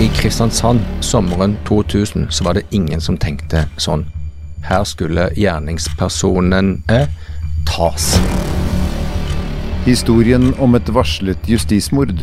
[0.00, 4.06] I Kristiansand sommeren 2000 så var det ingen som tenkte sånn.
[4.64, 7.04] Her skulle gjerningspersonen eh,
[7.68, 8.14] tas.
[9.84, 12.16] Historien om et varslet justismord.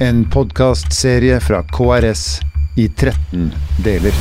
[0.00, 2.24] En podkastserie fra KRS
[2.80, 3.52] i 13
[3.84, 4.20] deler.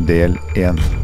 [0.00, 1.03] Del 1.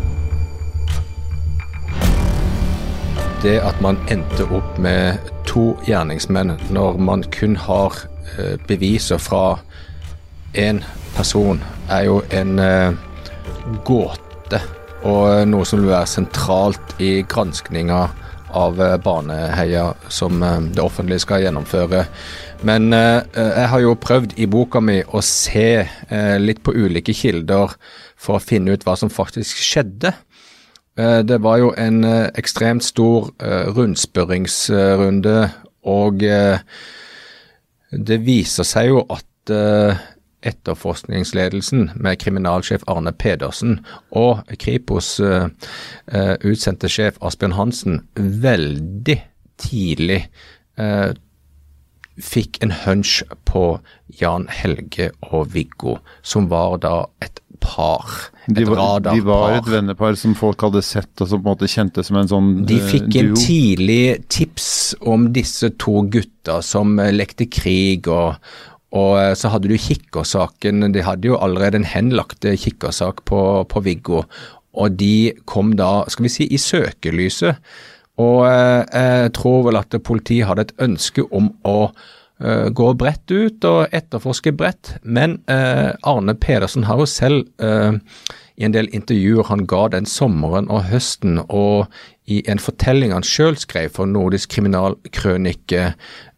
[3.40, 7.94] Det at man endte opp med to gjerningsmenn når man kun har
[8.36, 9.54] eh, beviser fra
[10.52, 10.82] én
[11.14, 12.98] person, er jo en eh,
[13.88, 14.60] gåte.
[15.08, 18.02] Og noe som vil være sentralt i granskninga
[18.60, 22.04] av eh, Baneheia som det offentlige skal gjennomføre.
[22.68, 25.86] Men jeg har jo prøvd i boka mi å se
[26.44, 27.72] litt på ulike kilder
[28.20, 30.12] for å finne ut hva som faktisk skjedde.
[30.98, 35.50] Eh, Det var jo en eh, ekstremt stor eh, rundspørringsrunde,
[35.82, 36.20] og
[37.90, 39.50] det viser seg jo at
[40.44, 43.78] etterforskningsledelsen med kriminalsjef Arne Pedersen
[44.12, 49.16] og Kripos utsendte sjef Asbjørn Hansen veldig
[49.64, 50.20] tidlig
[52.20, 53.64] fikk en hunch på
[54.20, 58.08] Jan Helge og Viggo, som var da et par.
[58.46, 61.54] De et var, de var et vennepar som folk hadde sett, og som på en
[61.54, 63.38] måte kjente som en sånn De eh, fikk en duo.
[63.40, 64.02] tidlig
[64.32, 64.70] tips
[65.12, 68.40] om disse to gutta som eh, lekte krig, og,
[68.96, 70.90] og eh, så hadde du kikkersaken.
[70.94, 74.24] De hadde jo allerede en henlagt kikkersak på, på Viggo,
[74.74, 77.60] og de kom da, skal vi si, i søkelyset.
[78.20, 81.92] Og eh, jeg tror vel at politiet hadde et ønske om å
[82.40, 87.98] eh, gå bredt ut og etterforsker bredt, men eh, Arne Pedersen har jo selv eh,
[88.60, 91.88] i en del intervjuer han ga den sommeren og høsten, og
[92.30, 95.86] i en fortelling han sjøl skrev for Nordisk kriminalkrønike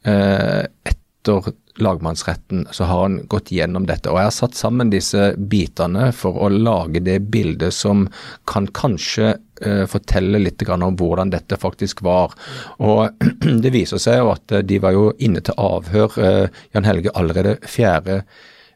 [0.07, 4.11] eh, etter lagmannsretten, så har han gått gjennom dette.
[4.11, 8.05] Og jeg har satt sammen disse bitene for å lage det bildet som
[8.51, 12.37] kan kanskje uh, fortelle litt om hvordan dette faktisk var.
[12.85, 13.25] Og
[13.65, 17.15] det viser seg jo at eh, de var jo inne til avhør, uh, Jan Helge,
[17.15, 18.23] allerede 4.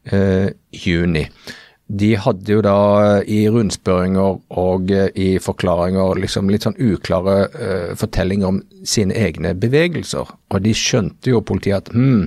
[0.07, 1.27] Uh, juni.
[1.87, 2.79] De hadde jo da
[3.31, 9.55] i rundspørringer og eh, i forklaringer liksom litt sånn uklare uh, fortellinger om sine egne
[9.55, 10.33] bevegelser.
[10.51, 12.27] Og de skjønte jo politiet at hm,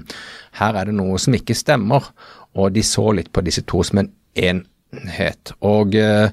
[0.61, 2.07] her er det noe som ikke stemmer.
[2.55, 5.53] Og de så litt på disse to som en enhet.
[5.59, 6.31] Og, uh,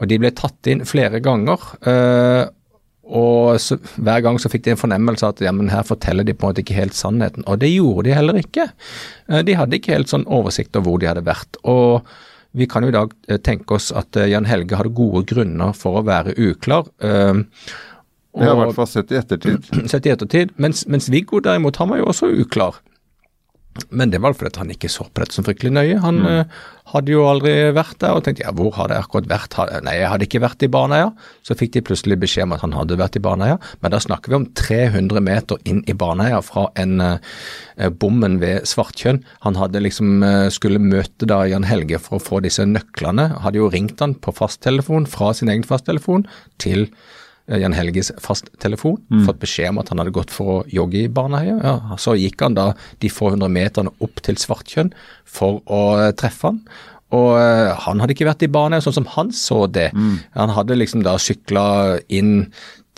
[0.00, 1.62] og de ble tatt inn flere ganger.
[1.86, 2.50] Uh,
[3.04, 6.32] og så, hver gang så fikk de en fornemmelse at ja, men her forteller de
[6.32, 7.44] på en måte ikke helt sannheten.
[7.46, 8.70] Og det gjorde de heller ikke.
[9.28, 11.60] Eh, De hadde ikke helt sånn oversikt over hvor de hadde vært.
[11.68, 12.08] Og
[12.54, 15.74] vi kan jo i dag eh, tenke oss at eh, Jan Helge hadde gode grunner
[15.76, 16.86] for å være uklar.
[17.02, 17.34] eh,
[18.34, 19.68] Det har i hvert fall sett i ettertid.
[19.92, 20.54] sett i ettertid.
[20.62, 22.80] Mens, mens Viggo derimot, han var jo også uklar.
[23.90, 25.96] Men det var fordi han ikke så på dette som fryktelig nøye.
[26.02, 26.58] Han eh,
[26.92, 29.56] hadde jo aldri vært der og tenkte ja, hvor hadde jeg akkurat vært?
[29.86, 31.08] Nei, jeg hadde ikke vært i Baneheia.
[31.46, 33.58] Så fikk de plutselig beskjed om at han hadde vært i Baneheia.
[33.82, 38.68] Men da snakker vi om 300 meter inn i Baneheia fra en uh, bommen ved
[38.70, 39.24] Svartkjønn.
[39.46, 43.32] Han hadde liksom uh, skulle møte da Jan Helge for å få disse nøklene.
[43.42, 46.28] Hadde jo ringt han på fasttelefon fra sin egen fasttelefon
[46.62, 46.86] til
[47.46, 48.96] Jan Helges fasttelefon,
[49.26, 52.40] fått beskjed om at han hadde gått for å jogge i barnehøyet, Ja, så gikk
[52.40, 52.70] han da
[53.02, 54.94] de få hundre meterne opp til Svartkjønn
[55.28, 56.62] for å eh, treffe han.
[57.14, 59.90] Og eh, han hadde ikke vært i barnehøyet sånn som han så det.
[60.38, 62.48] Han hadde liksom da sykla inn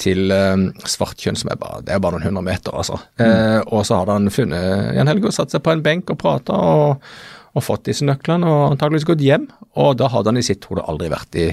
[0.00, 0.54] til eh,
[0.86, 3.00] Svartkjønn, som er bare, det er bare noen hundre meter, altså.
[3.18, 6.20] Eh, og så hadde han funnet Jan Helge og satt seg på en benk og
[6.22, 6.54] prata.
[6.54, 7.10] Og,
[7.56, 9.46] og fått disse nøklene og antakeligvis gått hjem.
[9.80, 11.46] Og da hadde han i sitt hode aldri vært i,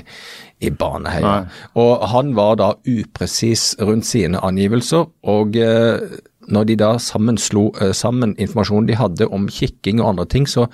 [0.64, 1.38] i Baneheia.
[1.46, 1.62] Nei.
[1.80, 6.04] Og han var da upresis rundt sine angivelser, og eh,
[6.52, 10.50] når de da sammen slo eh, sammen informasjonen de hadde om kikking og andre ting,
[10.50, 10.68] så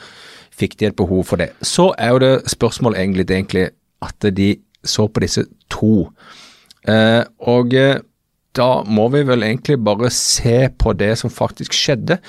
[0.59, 1.51] fikk de et behov for det.
[1.61, 3.65] Så er jo det spørsmålet egentlig, det egentlig
[4.05, 4.53] at de
[4.83, 6.09] så på disse to.
[6.87, 7.99] Eh, og eh,
[8.57, 12.19] da må vi vel egentlig bare se på det som faktisk skjedde.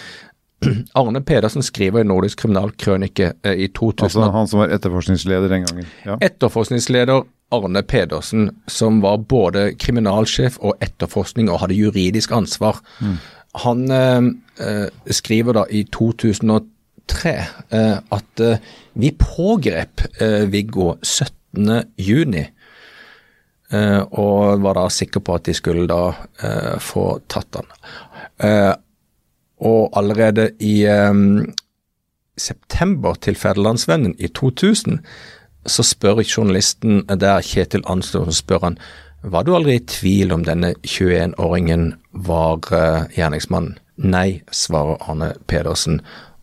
[1.00, 5.64] Arne Pedersen skriver i Nordisk kriminalkrønike eh, i 2000 Altså han som var etterforskningsleder den
[5.66, 5.86] gangen.
[6.06, 6.16] Ja.
[6.20, 7.22] Etterforskningsleder
[7.52, 12.78] Arne Pedersen, som var både kriminalsjef og etterforskning og hadde juridisk ansvar,
[13.64, 14.20] han eh,
[14.62, 17.32] eh, skriver da i 2003
[17.74, 18.60] eh, at eh,
[18.94, 21.82] vi pågrep eh, Viggo 17.
[21.98, 22.44] juni.
[23.72, 26.12] eh, og var da sikker på at de skulle da
[26.78, 27.74] få tatt han.
[29.60, 31.52] Og allerede i um,
[32.38, 34.98] september til Federlandsvennen i 2000
[35.66, 38.78] så spør journalisten der Kjetil Anslo så spør han
[39.22, 41.90] var du aldri i tvil om denne 21-åringen
[42.24, 43.76] var uh, gjerningsmannen?
[44.00, 45.98] Nei, svarer Arne Pedersen.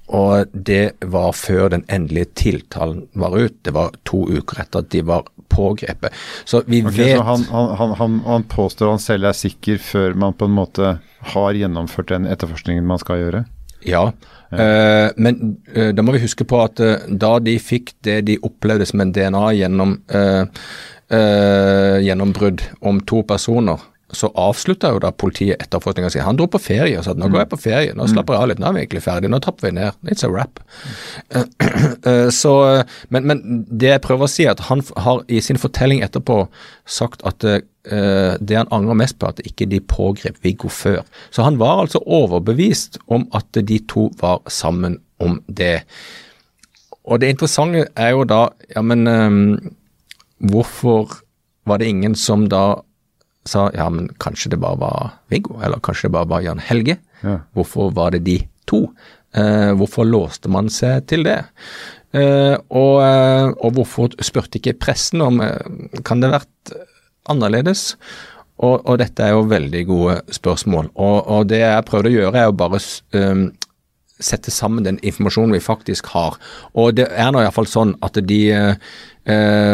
[0.08, 3.58] Og det var før den endelige tiltalen var ut.
[3.62, 6.16] Det var to uker etter at de var pågrepet.
[6.46, 10.16] Så vi okay, vet Så han, han, han, han påstår han selv er sikker før
[10.16, 10.98] man på en måte
[11.34, 13.44] har gjennomført den etterforskningen man skal gjøre?
[13.88, 14.12] Ja,
[14.52, 18.40] eh, men eh, da må vi huske på at eh, da de fikk det de
[18.44, 20.44] opplevde som en DNA gjennom eh,
[21.14, 23.84] eh, gjennombrudd om to personer,
[24.16, 26.22] så avslutta jo da politiet etterforskninga si.
[26.24, 28.44] Han dro på ferie og sa at nå går jeg på ferie, nå slapper jeg
[28.44, 29.98] av litt, nå er vi egentlig ferdig, nå trapper vi ned.
[30.08, 30.62] It's a wrap.
[31.36, 31.44] Eh,
[32.12, 32.54] eh, så,
[33.12, 36.40] men, men det jeg prøver å si, er at han har i sin fortelling etterpå
[36.88, 37.60] sagt at eh,
[38.40, 41.04] det han angrer mest på, er at ikke de pågrep Viggo før.
[41.36, 45.82] Så han var altså overbevist om at de to var sammen om det.
[47.04, 49.40] Og det interessante er jo da, ja men eh,
[50.48, 51.20] hvorfor
[51.68, 52.78] var det ingen som da
[53.50, 56.98] sa ja, men kanskje det bare var Viggo, eller kanskje det bare var Jan Helge?
[57.24, 57.40] Ja.
[57.58, 58.40] Hvorfor var det de
[58.70, 58.88] to?
[59.38, 61.42] Eh, hvorfor låste man seg til det?
[62.16, 66.76] Eh, og, eh, og hvorfor spurte ikke pressen om eh, Kan det vært
[67.28, 67.98] annerledes?
[68.58, 70.90] Og, og dette er jo veldig gode spørsmål.
[70.96, 72.80] Og, og det jeg prøvde å gjøre, er å bare
[73.14, 73.44] um,
[74.18, 76.40] sette sammen den informasjonen vi faktisk har.
[76.74, 78.40] Og det er nå iallfall sånn at de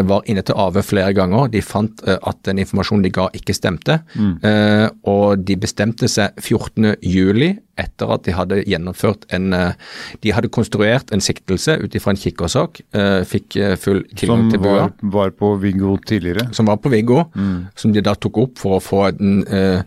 [0.09, 1.51] var inne til AV flere ganger.
[1.53, 4.00] De fant eh, at den informasjonen de ga ikke stemte.
[4.17, 9.73] Eh, og de bestemte seg 14.07 etter at de hadde gjennomført en eh,
[10.21, 12.81] De hadde konstruert en siktelse ut ifra en kikkersak.
[12.93, 16.53] eh, fikk eh, full tilgang til bua var, var på Viggo tidligere?
[16.53, 17.23] som var på Viggo,
[17.75, 19.81] som de da tok opp for å få en, eh,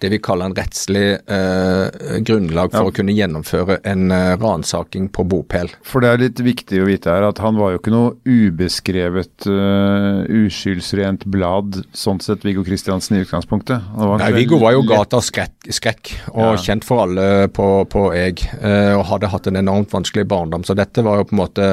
[0.00, 2.90] det vi kaller en rettslig eh, grunnlag for Ja.
[2.90, 4.08] å kunne gjennomføre en
[4.38, 5.70] ransaking på bopel.
[5.82, 9.46] For det er litt viktig å vite her at han var jo ikke noe ubeskrevet,
[9.46, 13.82] uh, uskyldsrent blad, sånn sett Viggo Kristiansen i utgangspunktet.
[13.96, 16.56] Var Nei, Viggo var jo gatas skrekk, skrekk og Ja.
[16.62, 20.64] kjent for alle på, på Eg, eh, og hadde hatt en enormt vanskelig barndom.
[20.66, 21.68] Så dette var jo på en måte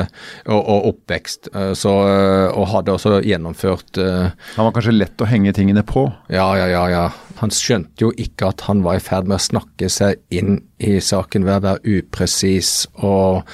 [0.45, 5.23] og, og oppvekst, eh, så, eh, og hadde også gjennomført eh, Han var kanskje lett
[5.25, 6.05] å henge tingene på.
[6.33, 7.05] Ja, ja, ja, ja.
[7.39, 10.97] Han skjønte jo ikke at han var i ferd med å snakke seg inn i
[11.03, 13.45] saken ved å være upresis og,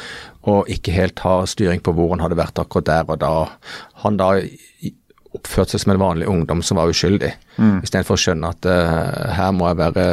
[0.49, 3.33] og ikke helt ha styring på hvor han hadde vært akkurat der og da.
[4.05, 4.31] Han da
[5.35, 7.77] oppførte seg som en vanlig ungdom som var uskyldig, Mm.
[7.85, 10.05] istedenfor å skjønne at uh, her må jeg være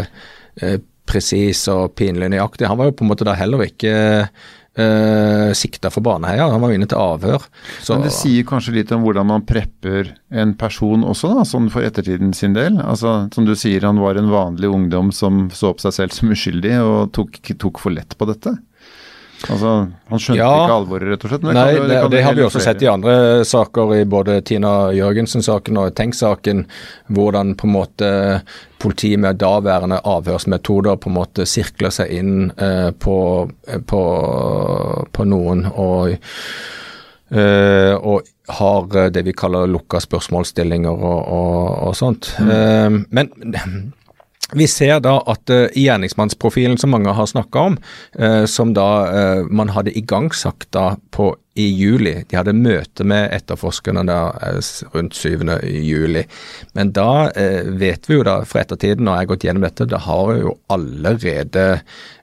[0.63, 0.77] uh,
[1.09, 2.69] presis og pinlig nøyaktig.
[2.71, 3.95] Han var jo på en måte da heller ikke
[4.79, 7.47] uh, sikta for Baneheia, han var inne til avhør.
[7.81, 11.71] Så, Men det sier kanskje litt om hvordan man prepper en person også, da, sånn
[11.73, 12.79] for ettertiden sin del.
[12.81, 16.33] Altså, Som du sier, han var en vanlig ungdom som så på seg selv som
[16.33, 18.57] uskyldig, og tok, tok for lett på dette.
[19.51, 19.71] Altså,
[20.11, 20.51] Han skjønte Ja.
[20.65, 21.43] ikke alvoret, rett og slett.
[21.43, 24.93] men Nei, det, det, det har vi også sett i andre saker, i både Tina
[24.95, 26.67] Jørgensen-saken og Tenk-saken,
[27.09, 28.11] hvordan på en måte
[28.83, 33.17] politiet med daværende avhørsmetoder på en måte sirkler seg inn eh, på,
[33.87, 34.03] på,
[35.13, 36.17] på noen og
[37.31, 38.23] eh, og
[38.53, 42.33] har eh, det vi kaller lukka spørsmålsstillinger og, og, og sånt.
[42.43, 43.31] Eh, men
[44.53, 47.75] vi ser da at uh, gjerningsmannsprofilen som mange har snakka om,
[48.21, 50.97] uh, som da uh, man hadde igangsatt da
[51.55, 54.33] i juli, de hadde møte med etterforskerne da
[54.95, 55.45] rundt 7.
[55.69, 56.25] juli.
[56.73, 57.29] Men da
[57.77, 60.55] vet vi jo da fra ettertiden, når jeg har gått gjennom dette, da har jo
[60.73, 61.83] allerede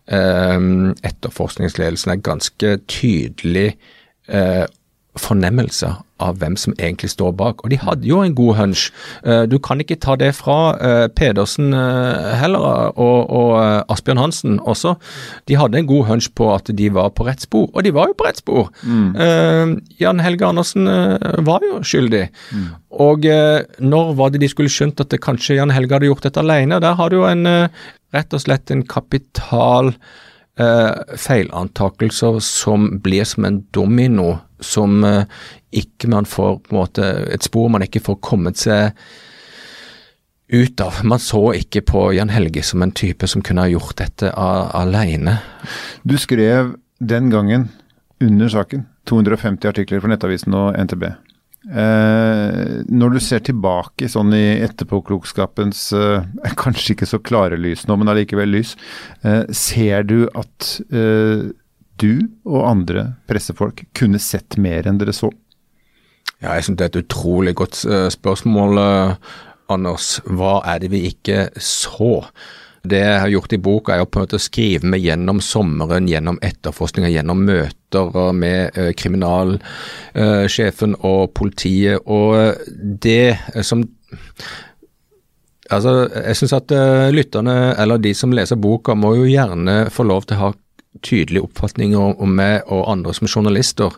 [0.09, 3.77] etterforskningsledelsen er ganske tydelig
[5.17, 5.87] fornemmelse
[6.21, 7.63] av hvem som egentlig står bak.
[7.63, 8.89] Og de hadde jo en god hunch.
[9.23, 14.59] Eh, Du kan ikke ta det fra eh, Pedersen eh, heller, og, og Asbjørn Hansen
[14.59, 14.95] også.
[15.49, 18.07] De hadde en god hunch på at de var på rett spor, og de var
[18.11, 18.69] jo på rett spor.
[18.83, 19.79] Mm.
[19.99, 20.85] Jan Helge Andersen
[21.47, 22.25] var jo skyldig.
[22.99, 26.27] Og eh, når var det de skulle skjønt at det kanskje Jan Helge hadde gjort
[26.27, 26.79] dette alene?
[26.83, 27.45] Der har du jo en
[28.13, 29.93] rett og slett en kapital
[31.15, 35.25] feilantakelser som blir som en domino, som eh,
[35.71, 38.97] ikke man får på en måte Et spor man ikke får kommet seg
[40.49, 41.03] ut av.
[41.05, 45.37] Man så ikke på Jan Helge som en type som kunne ha gjort dette alene.
[46.01, 47.69] Du skrev den gangen,
[48.19, 51.05] under saken, 250 artikler for Nettavisen og NTB.
[51.69, 56.27] Eh, når du ser tilbake sånn i etterpåklokskapens eh,
[56.61, 58.75] kanskje ikke så klare lys nå, men allikevel lys,
[59.27, 61.49] eh, ser du at eh,
[61.99, 65.29] du og andre pressefolk kunne sett mer enn dere så?
[66.39, 69.15] Ja, jeg synes det er et utrolig godt eh, spørsmål, eh,
[69.69, 70.21] Anders.
[70.25, 72.23] Hva er det vi ikke så?
[72.89, 76.39] Det jeg har gjort i boka, er å en måte skrive meg gjennom sommeren, gjennom
[76.41, 81.99] etterforskninger, gjennom møter eh, med kriminalsjefen og politiet.
[82.07, 82.55] Og
[83.03, 83.83] det som
[85.69, 86.71] Altså, jeg syns at
[87.13, 90.47] lytterne, eller de som leser boka, må jo gjerne få lov til å ha
[91.05, 93.93] tydelige oppfatninger om meg og andre som journalister.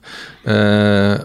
[0.46, 1.22] Uh,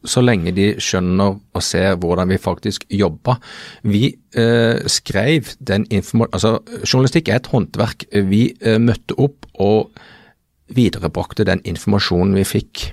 [0.00, 3.36] så lenge de skjønner og ser hvordan vi faktisk jobber.
[3.82, 6.54] Vi uh, skrev den informasjonen Altså,
[6.86, 8.06] journalistikk er et håndverk.
[8.30, 8.46] Vi
[8.80, 9.90] møtte opp og
[10.70, 12.86] viderebrakte den informasjonen vi fikk.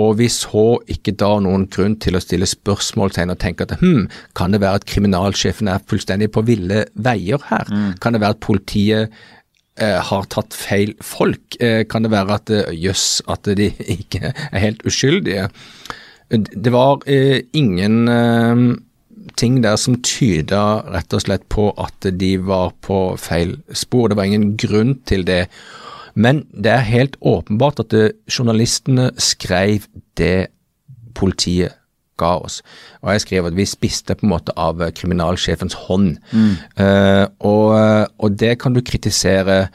[0.00, 4.06] Og vi så ikke da noen grunn til å stille spørsmålstegn og tenke at hm,
[4.38, 7.68] kan det være at kriminalsjefen er fullstendig på ville veier her?
[7.68, 7.90] Mm.
[8.00, 9.28] Kan det være at politiet eh,
[9.80, 11.56] har tatt feil folk?
[11.60, 15.48] Eh, kan det være at jøss, yes, at de ikke er helt uskyldige?
[16.32, 18.64] Det var eh, ingen eh,
[19.36, 24.08] ting der som tyda rett og slett på at de var på feil spor.
[24.08, 25.46] Det var ingen grunn til det.
[26.14, 27.94] Men det er helt åpenbart at
[28.28, 29.88] journalistene skrev
[30.20, 30.52] det
[31.16, 31.78] politiet
[32.20, 32.60] ga oss.
[33.02, 36.16] Og jeg skrev at vi spiste på en måte av kriminalsjefens hånd.
[36.32, 36.54] Mm.
[36.78, 37.66] Uh, og,
[38.18, 39.66] og, det kan du kritisere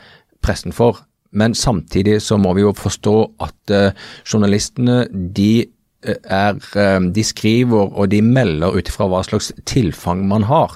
[0.46, 1.04] pressen for.
[1.32, 5.68] Men samtidig så må vi jo forstå at uh, journalistene de
[6.06, 10.76] er eh, De skriver og de melder ut ifra hva slags tilfang man har.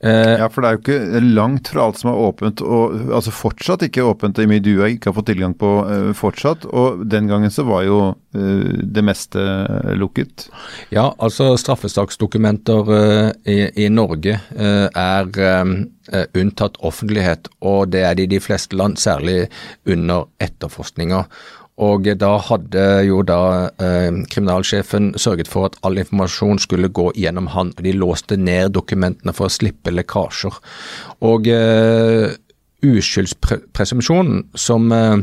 [0.00, 3.34] Eh, ja, for det er jo ikke langt fra alt som er åpent, og altså
[3.34, 6.64] fortsatt ikke åpent i mye du ikke har fått tilgang på uh, fortsatt.
[6.72, 8.00] Og den gangen så var jo
[8.32, 9.42] det meste
[10.00, 10.46] lukket.
[10.94, 12.88] Ja, altså straffesaksdokumenter
[13.44, 15.28] i, i, Norge er
[16.40, 19.50] unntatt offentlighet, og det er det i de fleste land, særlig
[19.84, 21.28] under etterforskninger.
[21.82, 23.42] Og da hadde jo da
[23.82, 27.72] eh, kriminalsjefen sørget for at all informasjon skulle gå gjennom han.
[27.78, 30.58] De låste ned dokumentene for å slippe lekkasjer.
[31.28, 32.34] Og eh,
[32.82, 35.16] uskyldspresumpsjonen som eh,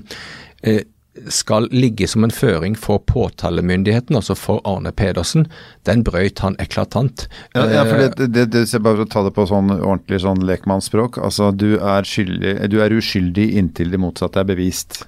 [0.63, 0.81] eh
[1.27, 5.47] skal ligge som en føring for påtalemyndigheten, altså for Arne Pedersen,
[5.87, 7.25] den brøyt han eklatant.
[7.57, 10.43] Ja, ja for det, det, det, det bare å ta det på sånn ordentlig sånn
[10.47, 11.19] lekmannsspråk.
[11.25, 15.01] Altså, du er, skyldig, du er uskyldig inntil det motsatte er bevist.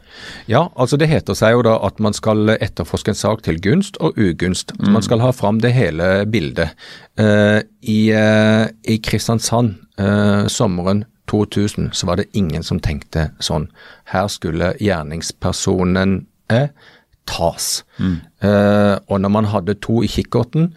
[0.51, 4.01] Ja, altså det heter seg jo da at man skal etterforske en sak til gunst
[4.01, 4.75] og ugunst.
[4.81, 4.91] Mm.
[4.97, 6.75] Man skal ha fram det hele bildet.
[7.19, 13.69] Uh, i, uh, I Kristiansand uh, sommeren 2000 så var det ingen som tenkte sånn.
[14.11, 16.69] Her skulle gjerningspersonen eh,
[17.29, 17.81] tas.
[17.97, 18.17] Mm.
[18.43, 20.73] Eh, og når man hadde to i kikkerten,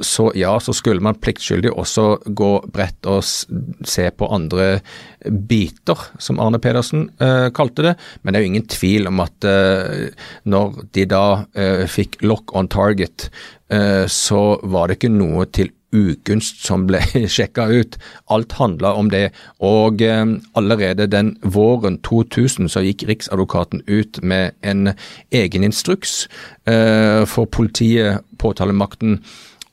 [0.00, 2.04] så ja, så skulle man pliktskyldig også
[2.36, 4.80] gå bredt og se på andre
[5.28, 7.94] biter, som Arne Pedersen eh, kalte det.
[8.22, 10.06] Men det er jo ingen tvil om at eh,
[10.48, 13.28] når de da eh, fikk lock on target,
[13.68, 17.00] eh, så var det ikke noe til ugunst som ble
[17.34, 17.98] sjekka ut.
[18.30, 19.30] Alt handla om det.
[19.58, 20.24] Og eh,
[20.58, 24.94] allerede den våren 2000 så gikk Riksadvokaten ut med en
[25.30, 26.26] egen instruks
[26.64, 29.20] eh, for politiet, påtalemakten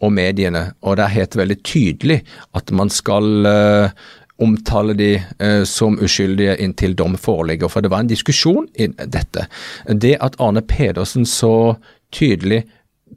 [0.01, 0.71] og mediene.
[0.81, 2.21] Og der het veldig tydelig
[2.57, 4.07] at man skal eh,
[4.37, 5.15] omtale de
[5.65, 7.71] som uskyldige inntil dom foreligger.
[7.73, 9.47] For det var en diskusjon i dette.
[9.89, 11.73] Det at Arne Pedersen så
[12.13, 12.61] tydelig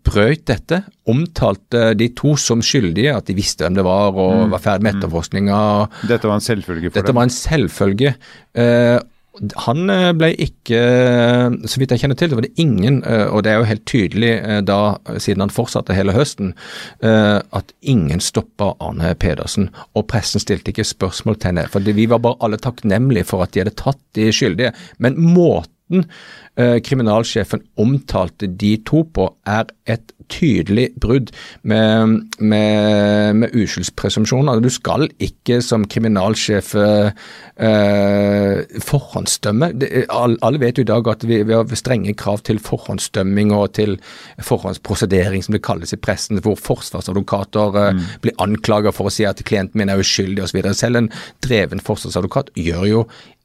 [0.07, 4.53] brøt dette, omtalte de to som skyldige, at de visste hvem det var og mm.
[4.55, 4.99] var ferdig med mm.
[4.99, 5.63] etterforskninga.
[6.11, 7.19] Dette var en selvfølge for Dette dem?
[7.19, 8.15] var en selvfølge.
[8.59, 8.99] Uh,
[9.65, 10.79] han eh, ble ikke,
[11.71, 13.85] så vidt jeg kjenner til, det var det ingen, uh, og det er jo helt
[13.89, 14.33] tydelig
[14.69, 14.79] da,
[15.23, 16.51] siden han fortsatte hele høsten,
[17.01, 19.71] at ingen stoppa Arne Pedersen.
[19.97, 21.69] Og pressen stilte ikke spørsmål til henne.
[21.73, 24.75] For vi var bare alle takknemlige for at de hadde tatt de skyldige.
[24.99, 31.31] Men måten Eh, kriminalsjefen omtalte de to på, er et tydelig brudd
[31.67, 34.61] med, med, med uskyldspresumpsjoner.
[34.63, 37.11] Du skal ikke som kriminalsjef eh,
[38.87, 39.73] forhåndsdømme.
[39.81, 43.75] Det, alle vet jo i dag at vi, vi, har strenge krav til forhåndsdømming og
[43.81, 43.97] til
[44.39, 48.07] forhåndsprosedering, som det kalles i pressen, hvor forsvarsadvokater eh, mm.
[48.27, 50.63] blir anklaget for å si at klienten min er uskyldig osv.
[50.77, 53.05] Selv en dreven forsvarsadvokat gjør jo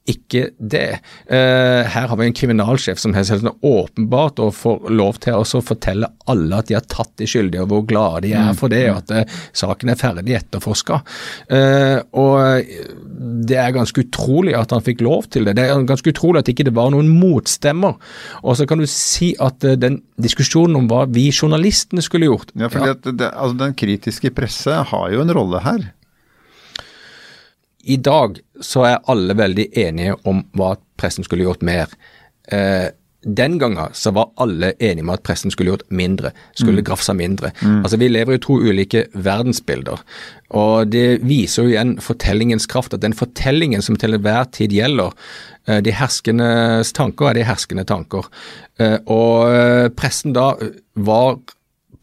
[0.09, 0.99] ikke det.
[1.25, 6.11] Uh, her har vi en kriminalsjef som helt åpenbart og får lov til å fortelle
[6.29, 8.59] alle at de har tatt de skyldige, og hvor glade de er mm.
[8.59, 11.01] for det, og at uh, saken er ferdig etterforska.
[11.49, 12.69] Uh, og
[13.49, 15.57] det er ganske utrolig at han fikk lov til det.
[15.57, 17.97] Det er ganske utrolig at ikke det var noen motstemmer.
[18.43, 22.69] Og så kan du si at den diskusjonen om hva vi journalistene skulle gjort Ja,
[22.71, 22.95] for ja.
[23.31, 25.89] altså, Den kritiske presse har jo en rolle her.
[27.85, 31.91] I dag så er alle veldig enige om hva pressen skulle gjort mer.
[32.51, 32.89] Eh,
[33.25, 36.85] den gangen så var alle enige om at pressen skulle gjort mindre, skulle mm.
[36.85, 37.51] grafsa mindre.
[37.61, 37.79] Mm.
[37.81, 40.03] Altså Vi lever i to ulike verdensbilder.
[40.53, 42.93] Og det viser jo igjen fortellingens kraft.
[42.93, 45.13] At den fortellingen som til enhver tid gjelder,
[45.67, 48.29] eh, de herskendes tanker er de herskende tanker.
[48.79, 50.51] Eh, og eh, pressen da
[50.93, 51.39] var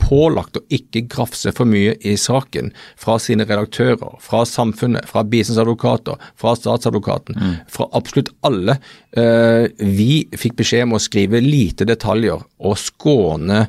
[0.03, 6.21] pålagt å ikke grafse for mye i saken fra sine redaktører, fra samfunnet, fra bistandsadvokater,
[6.39, 7.57] fra statsadvokaten, mm.
[7.73, 8.79] fra absolutt alle.
[9.17, 13.67] Eh, vi fikk beskjed om å skrive lite detaljer og skåne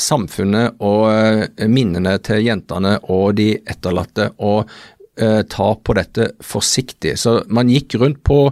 [0.00, 4.70] samfunnet og eh, minnene til jentene og de etterlatte, og
[5.20, 7.16] eh, ta på dette forsiktig.
[7.20, 8.48] Så man gikk rundt på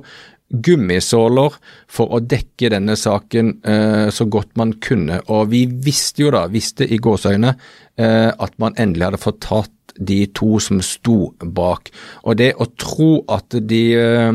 [0.53, 1.55] gummisåler
[1.91, 5.23] for å dekke denne saken eh, så godt man kunne.
[5.33, 7.55] Og vi visste jo da, visste i gåseøyne,
[7.97, 11.91] eh, at man endelig hadde fått tatt de to som sto bak.
[12.25, 14.31] Og det å tro at, de, eh,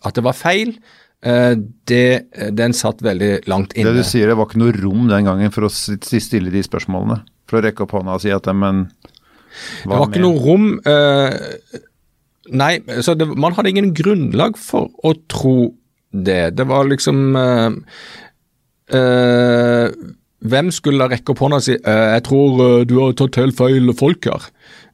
[0.00, 0.74] at det var feil,
[1.20, 1.52] Eh,
[1.84, 3.92] det, den satt veldig langt inne.
[3.92, 7.20] Det du sier, det var ikke noe rom den gangen for å stille de spørsmålene?
[7.50, 10.08] For å rekke opp hånda og si at men Det var med?
[10.08, 10.68] ikke noe rom.
[12.48, 15.74] Nei, så det, man hadde ingen grunnlag for å tro
[16.10, 16.56] det.
[16.56, 17.70] Det var liksom uh,
[18.96, 19.86] uh,
[20.40, 24.24] Hvem skulle rekke opp hånda og si 'jeg tror du har tatt helt feil folk
[24.24, 24.48] her'?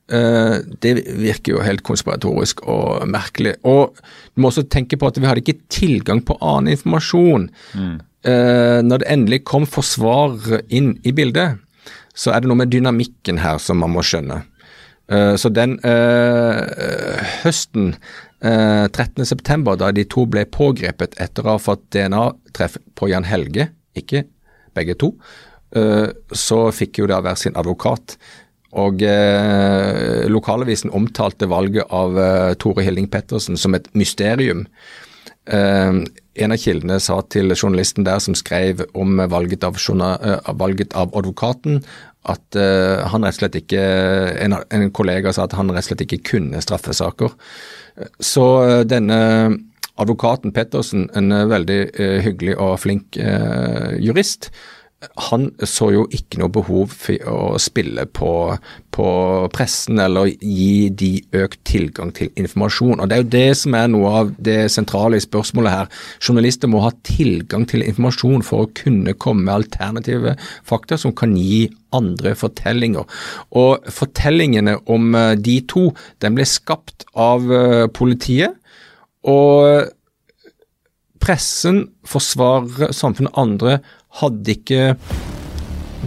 [0.06, 3.54] Uh, det virker jo helt konspiratorisk og merkelig.
[3.62, 3.94] Og
[4.34, 7.48] du må også tenke på at vi hadde ikke tilgang på annen informasjon.
[7.74, 7.96] Mm.
[8.26, 10.34] Uh, når det endelig kom forsvar
[10.68, 11.62] inn i bildet,
[12.16, 14.42] så er det noe med dynamikken her som man må skjønne.
[15.06, 15.76] Uh, så den
[17.42, 17.94] høsten
[18.46, 24.26] 13.9, da de to ble pågrepet etter å ha fått DNA-treff på Jan Helge, ikke
[24.76, 25.14] begge to,
[26.36, 28.14] så fikk jo da hver sin advokat.
[28.76, 34.66] Og eh, Lokalavisen omtalte valget av eh, Tore Hilding Pettersen som et mysterium.
[35.46, 36.02] Eh,
[36.36, 41.14] en av kildene sa til journalisten der som skrev om valget av, uh, valget av
[41.16, 41.78] advokaten,
[42.26, 43.82] at uh, han rett og slett ikke
[44.42, 47.32] en, en, kollega sa at han rett og slett ikke kunne straffesaker.
[48.18, 49.18] Så uh, denne
[49.96, 51.78] advokaten Pettersen, en veldig
[52.20, 54.50] hyggelig og flink jurist,
[55.28, 58.30] han så jo ikke noe behov for å spille på,
[58.96, 59.08] på,
[59.52, 63.02] pressen eller gi de økt tilgang til informasjon.
[63.02, 65.90] Og Det er jo det som er noe av det sentrale i spørsmålet her.
[66.24, 71.36] Journalister må ha tilgang til informasjon for å kunne komme med alternative fakta som kan
[71.36, 73.04] gi andre fortellinger.
[73.56, 75.90] Og Fortellingene om eh, de to
[76.24, 78.56] den ble skapt av eh, politiet.
[79.26, 79.92] og
[81.26, 83.78] pressen, forsvarere, samfunnet og andre
[84.20, 84.94] hadde ikke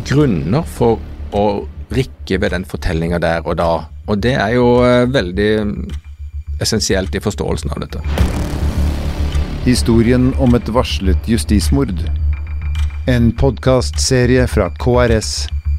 [0.08, 1.02] grunner for
[1.36, 1.46] å
[1.92, 3.72] rikke ved den fortellinga der og da.
[4.08, 5.52] Og det er jo eh, veldig
[6.64, 8.04] essensielt i forståelsen av dette.
[9.68, 12.06] Historien om et varslet justismord.
[13.10, 15.34] En podkastserie fra KRS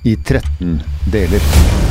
[0.04, 0.80] i 13
[1.14, 1.89] deler.